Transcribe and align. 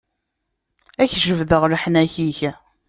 Ad 1.01 1.03
ak-jebdeɣ 1.07 1.63
leḥnak-ik. 1.71 2.39